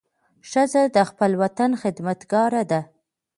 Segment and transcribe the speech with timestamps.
[0.49, 2.81] ښځه د خپل وطن خدمتګاره ده.